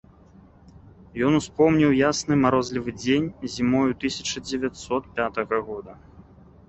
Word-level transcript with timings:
Ён 1.27 1.33
успомніў 1.39 1.91
ясны 1.99 2.33
марозлівы 2.45 2.89
дзень 3.03 3.29
зімою 3.57 3.91
тысяча 4.05 4.37
дзевяцьсот 4.49 5.03
пятага 5.21 5.61
года. 5.69 5.93